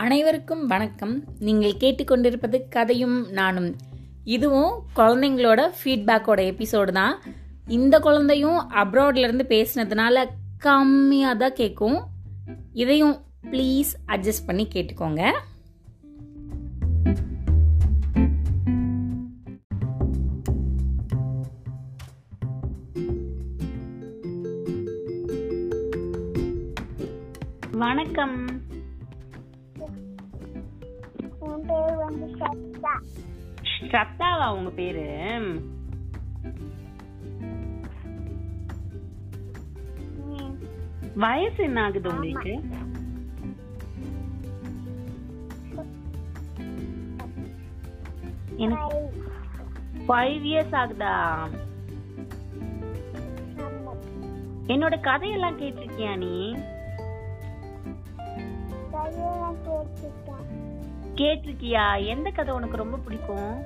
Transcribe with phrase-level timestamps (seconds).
[0.00, 1.24] அனைவருக்கும் வணக்கம்.
[1.38, 3.76] நீங்கள் கேட்டுக்கொண்டிருப்பது கதையும் நானும்.
[4.24, 7.22] இதுவும் குழந்தைங்களோட ஃபீட்பேக்கோட எபிசோடு தான்.
[7.66, 10.24] இந்த குழந்தையும் அப்ராட்லேருந்து பேசினதுனால
[10.64, 11.98] கம்மியாக தான் கேட்கும்
[12.72, 13.16] இதையும்
[13.50, 15.32] ப்ளீஸ் அட்ஜஸ்ட் பண்ணி கேட்டுக்கோங்க.
[27.70, 28.59] வணக்கம்.
[31.48, 32.94] என் பேர் வந்து சத்தா
[33.92, 35.06] சத்தாவா உங்க பேரு.
[41.14, 42.52] வயசு என்ன ஆகுது உங்களுக்கு.
[50.06, 51.14] ஃபைவ் இயர்ஸ் ஆகுதா.
[54.66, 56.34] என்னோட கதையெல்லாம் கேட்டிருக்கியா நீ
[61.20, 62.06] கேட்டிருக்கியா?
[62.06, 63.62] எந்த கதை உனக்கு ரொம்ப பிடிக்கும்?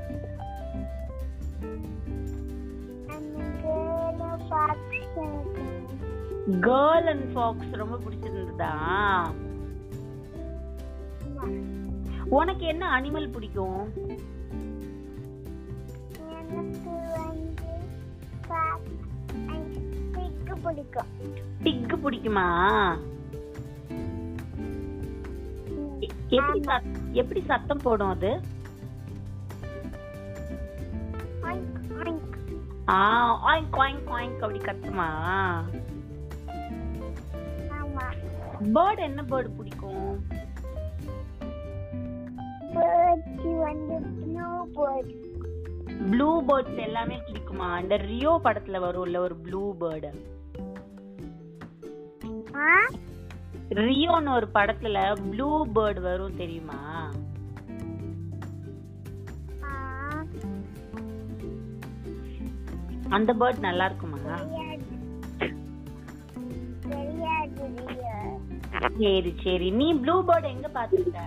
[6.61, 8.71] கேர்ள் அண்ட் ஃபாக்ஸ் ரொம்ப பிடிச்சிருந்ததா.
[12.29, 13.93] உனக்கு என்ன அனிமல் பிடிக்கும்?
[20.63, 21.07] பிடிக்கும்.
[21.63, 22.99] பிக் பிடிக்குமா?
[26.29, 26.61] எப்படி
[27.13, 28.41] எப்படி சத்தம் போடும் அது.
[32.89, 32.97] ஆ
[33.47, 35.09] ஆயிங்க் ஆயிங்க் ஆயிங்க் அப்படி கத்துமா.
[38.75, 40.27] பேர்ட் என்ன பேர்டு பிடிக்கும்.
[46.11, 50.11] ப்ளூ பேர்ட்ஸ் எல்லாமே பிடிக்குமா இந்த ரியோ படத்துல வரும்ல ஒரு ப்ளூ பேர்டு?
[53.71, 54.99] ரியோன்னு ஒரு படத்துல
[55.31, 56.81] ப்ளூ பேர்டு வரும் தெரியுமா.
[63.09, 64.19] அந்த பேர்ட் நல்லா இருக்குமா.
[68.99, 69.71] சரி சரி.
[69.71, 71.21] நீ ப்ளூ பேர்ட் எங்க பாத்துருக்க?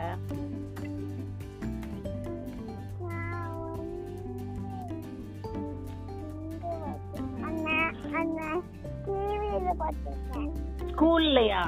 [10.91, 11.61] ஸ்கூல்லையா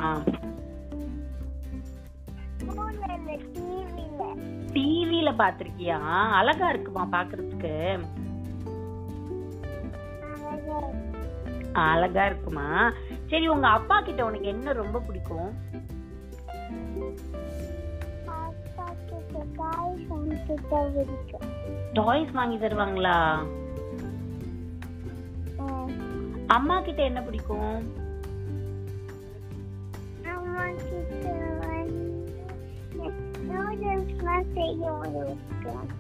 [4.73, 5.97] டிவில பாத்திருக்கியா
[6.31, 7.73] அழகா இருக்குமா பாக்குறதுக்கு
[11.73, 12.67] அழகா இருக்குமா?
[13.27, 15.49] சரி உங்க அப்பா கிட்ட உனக்கு என்ன ரொம்ப பிடிக்கும்?
[21.93, 23.17] டாய்ஸ் வாங்கி தருவாங்களா?
[26.47, 27.98] அம்மா கிட்ட என்ன பிடிக்கும்?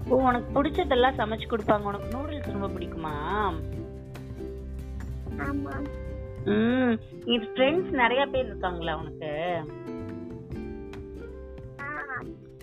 [0.07, 1.81] ஓ உனக்கு பிடிச்சதெல்லாம் சமைச்சு கொடுப்பாங்க.
[1.81, 3.51] உனக்கு நூடுல்ஸ் ரொம்ப பிடிக்குமா?
[5.37, 5.87] ஆமா.
[6.45, 9.63] ம் இது ஃப்ரெண்ட்ஸ் நிறைய பேர் இருக்காங்களா உனக்கு?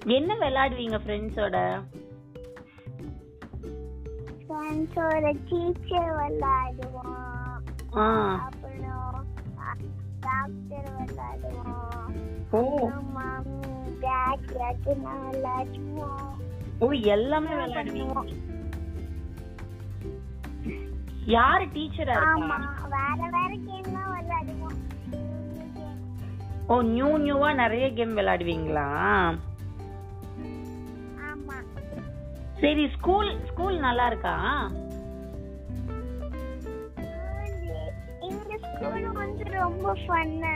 [0.06, 1.82] என்ன விளையாடுவீங்க ஃப்ரெண்ட்ஸோட
[4.48, 7.58] ஃப்ரெண்ட்ஸோட டீச்சர் விளையாடுவோம்.
[7.96, 8.34] ஆ.
[8.34, 9.26] அப்புறம்
[10.20, 12.14] டாக்டர் விளையாடுவோம்.
[12.50, 12.88] ஓ.
[12.88, 13.85] அப்புறம்
[15.26, 16.24] விளையாடுவோம்
[16.80, 18.22] ஓ எல்லாமே விளையாடுவீங்க.
[21.36, 22.56] யாரு டீச்சரா ஆமா.
[22.94, 24.76] வேற வேற கேம் தான் விளையாடுவோம்.
[26.68, 28.88] ஓ நியூ நியூவா நிறைய கேம் விளையாடுவீங்களா?
[32.60, 34.34] சரி ஸ்கூல் ஸ்கூல் நல்லா இருக்கா?
[38.28, 40.52] இந்த ஸ்கூல் வந்து ரொம்ப ஃபன்னா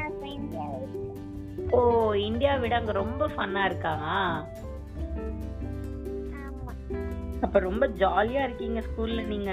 [1.71, 1.81] ஓ
[2.21, 3.93] இந்தியா விட அங்க ரொம்ப ஃபன்னா இருக்கா
[6.41, 6.73] ஆமா.
[7.41, 9.51] அப்ப ரொம்ப ஜாலியா இருக்கீங்க ஸ்கூல்ல நீங்க.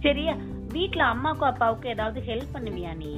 [0.00, 0.34] சரியா
[0.72, 3.12] வீட்ல அம்மாக்கும் அப்பாவுக்கும் ஏதாவது ஹெல்ப் பண்ணுவியா நீ?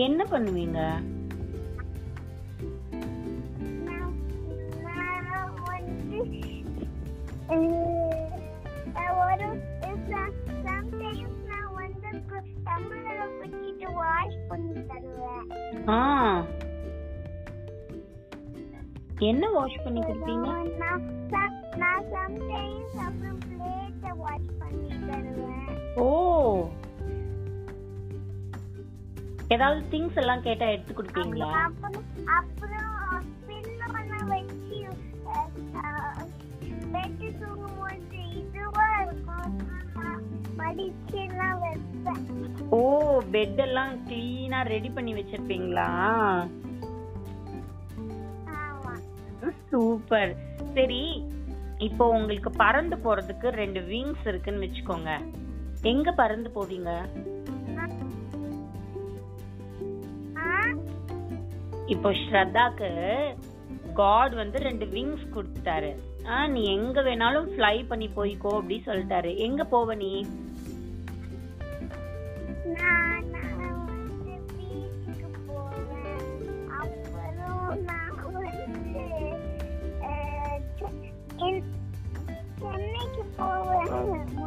[0.00, 0.80] என்ன பண்ணுவீங்க?
[9.18, 9.48] ஒரு
[10.64, 11.12] சம்டைம்ஸ்
[11.46, 12.10] நான் வந்து
[12.66, 15.46] தமிழ்ல வச்சுட்டு வாஷ் பண்ணி தருவேன்
[15.90, 16.00] ஆ.
[19.26, 20.48] என்ன வாஷ் பண்ணி கொடுப்பீங்க
[20.78, 21.46] நான் some-
[21.76, 26.08] நான் சம்டைம்ஸ் அப்புறம் பிளேட்டை வாஷ் பண்ணி தருவேன் ஓ.
[29.50, 31.50] ஏதாவது திங்ஸ் எல்லாம் கேட்டா எடுத்து கொடுப்பீங்களா?
[32.36, 32.87] அப்புறம்
[42.70, 42.80] ஓ
[43.32, 45.88] பெட் oh, எல்லாம் கிளீனா ரெடி பண்ணி வச்சிருப்பீங்களா?
[49.70, 50.32] சூப்பர்
[50.74, 51.02] சரி
[51.78, 55.10] இப்போ உங்களுக்கு பறந்து போறதுக்கு ரெண்டு விங்ஸ் இருக்குன்னு வச்சுக்கோங்க.
[55.82, 56.92] எங்க பறந்து போவீங்க?
[61.86, 62.90] இப்போ ஸ்ரத்தாக்கு
[63.94, 65.90] காட் வந்து ரெண்டு விங்ஸ் கொடுத்தாரு
[66.54, 69.36] நீ எங்க வேணாலும் ஃப்ளை பண்ணி போய்க்கோ அப்படி சொல்லிட்டாரு.
[69.36, 70.12] எங்க போவ நீ?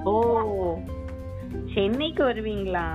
[0.04, 0.14] ஓ
[1.74, 2.88] சென்னைக்கு வருவீங்களா?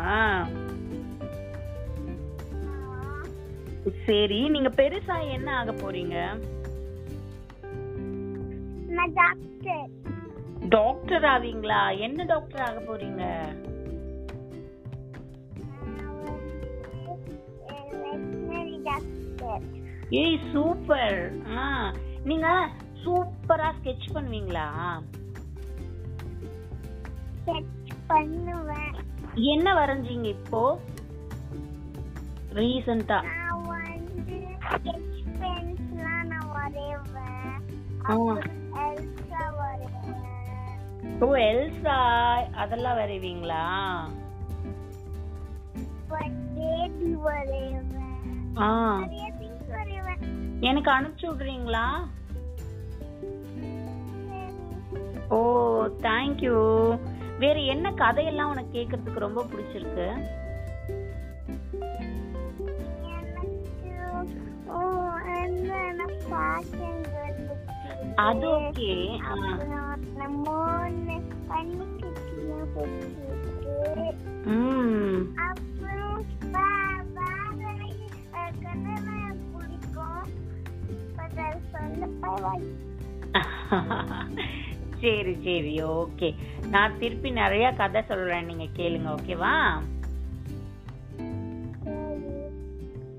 [4.06, 6.16] சரி நீங்க பெருசா என்ன ஆக போறீங்க?
[9.06, 9.90] நான் டாக்டர்
[10.68, 11.80] டாக்டர் ஆவீங்களா?
[11.98, 13.22] என்ன டாக்டர் ஆக போறீங்க?
[20.20, 21.20] ஏய் சூப்பர்
[21.58, 21.66] ஆ
[22.24, 22.48] நீங்க
[23.04, 24.66] சூப்பரா ஸ்கெட்ச் பண்ணுவீங்களா?
[27.38, 28.94] ஸ்கெட்ச் பண்ணுவேன்.
[29.52, 30.62] என்ன வரைஞ்சீங்க இப்போ?
[32.58, 37.58] ரீசெண்டா நான் வந்து ஸ்கெட்ச் பென்ஸ்லாம் நான் வரைவேன்.
[41.20, 41.96] ஓ எல்சா
[42.54, 43.62] அதெல்லாம் வரைவீங்களா?
[48.58, 48.98] ஆ.
[50.60, 51.86] எனக்கு அனுப்பிச்சு விடுறீங்களா?
[55.28, 55.38] ஓ
[55.86, 56.54] தேங்க்யூ
[57.38, 60.08] வேற என்ன கதையெல்லாம் உனக்கு கேக்குறதுக்கு ரொம்ப பிடிச்சிருக்கு?
[66.30, 66.95] பாட்டுங்கிறது
[68.18, 68.92] அது ஓகே
[69.30, 71.16] அப்புறம் மூணு
[71.48, 74.06] பன்னிக்குட்டியும் பிடிச்சிருக்கு
[74.52, 75.18] ம்.
[75.44, 76.22] அப்புறம்
[76.54, 77.74] வே- வேற
[78.34, 78.94] அஹ், கதை
[79.52, 80.24] பிடிக்கும்
[81.16, 82.74] பட் அது சொல்ல பரவாயில்ல
[85.00, 86.28] சரி சரி ஓகே
[86.68, 89.54] நான் திருப்பி நிறைய கதை சொல்றேன் நீங்க கேளுங்க ஓகேவா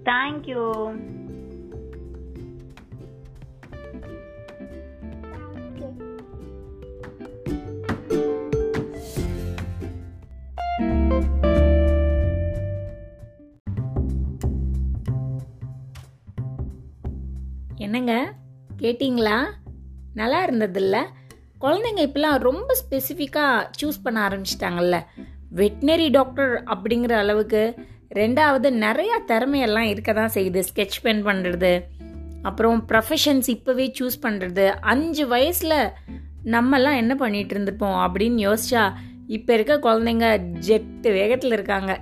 [0.06, 0.64] தேங்க்யூ
[17.78, 18.34] என்னங்க?
[18.82, 19.44] கேட்டிங்களா?
[20.14, 20.98] நல்லா இருந்ததில்ல.
[21.62, 25.06] குழந்தைங்க இப்பெல்லாம் ரொம்ப ஸ்பெசிஃபிக்காக சூஸ் பண்ண ஆரம்பிச்சிட்டாங்கல்ல.
[25.56, 27.76] வெட்டினரி டாக்டர் அப்படிங்கிற அளவுக்கு
[28.16, 30.64] ரெண்டாவது நிறையா திறமையெல்லாம் இருக்க தான் செய்யுது.
[30.74, 31.84] ஸ்கெட்ச் பென் பண்ணுறது
[32.42, 35.90] அப்புறம் ப்ரொஃபஷன்ஸ் இப்போவே சூஸ் பண்ணுறது அஞ்சு வயசில்
[36.46, 38.94] நம்மெல்லாம் என்ன பண்ணிகிட்டு இருந்திருப்போம் அப்படின்னு யோசிச்சா
[39.28, 40.28] இப்போ இருக்க குழந்தைங்க
[40.68, 42.02] ஜெட்டு வேகத்தில் இருக்காங்க.